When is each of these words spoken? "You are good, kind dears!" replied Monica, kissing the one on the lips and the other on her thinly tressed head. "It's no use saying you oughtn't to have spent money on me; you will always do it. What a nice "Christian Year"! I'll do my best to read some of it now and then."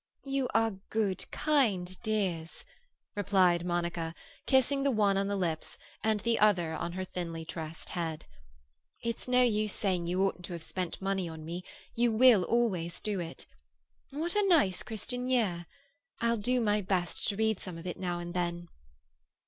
"You 0.25 0.49
are 0.55 0.71
good, 0.89 1.29
kind 1.29 1.95
dears!" 2.01 2.65
replied 3.15 3.63
Monica, 3.63 4.15
kissing 4.47 4.81
the 4.81 4.89
one 4.89 5.15
on 5.15 5.27
the 5.27 5.35
lips 5.35 5.77
and 6.03 6.19
the 6.21 6.39
other 6.39 6.73
on 6.73 6.93
her 6.93 7.05
thinly 7.05 7.45
tressed 7.45 7.89
head. 7.89 8.25
"It's 9.03 9.27
no 9.27 9.43
use 9.43 9.73
saying 9.73 10.07
you 10.07 10.23
oughtn't 10.23 10.45
to 10.45 10.53
have 10.53 10.63
spent 10.63 11.03
money 11.03 11.29
on 11.29 11.45
me; 11.45 11.61
you 11.93 12.11
will 12.11 12.43
always 12.45 12.99
do 12.99 13.19
it. 13.19 13.45
What 14.09 14.33
a 14.35 14.41
nice 14.47 14.81
"Christian 14.81 15.29
Year"! 15.29 15.67
I'll 16.19 16.35
do 16.37 16.59
my 16.59 16.81
best 16.81 17.27
to 17.27 17.35
read 17.35 17.59
some 17.59 17.77
of 17.77 17.85
it 17.85 17.99
now 17.99 18.17
and 18.17 18.33
then." 18.33 18.69